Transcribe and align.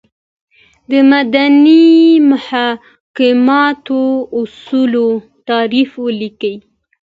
دمدني 0.89 1.83
محاکماتو 2.29 4.01
اصولو 4.39 5.07
تعریف 5.47 5.89
ولیکئ؟ 6.05 6.55